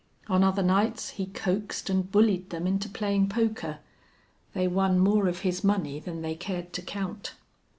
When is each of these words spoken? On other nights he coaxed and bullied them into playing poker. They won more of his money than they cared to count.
On 0.27 0.43
other 0.43 0.63
nights 0.63 1.09
he 1.11 1.27
coaxed 1.27 1.87
and 1.87 2.11
bullied 2.11 2.49
them 2.49 2.65
into 2.65 2.89
playing 2.89 3.29
poker. 3.29 3.77
They 4.53 4.67
won 4.67 4.97
more 4.97 5.27
of 5.27 5.41
his 5.41 5.63
money 5.63 5.99
than 5.99 6.23
they 6.23 6.33
cared 6.33 6.73
to 6.73 6.81
count. 6.81 7.33